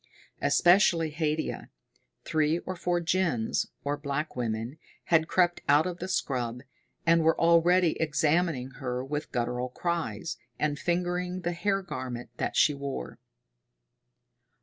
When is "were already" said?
7.21-7.91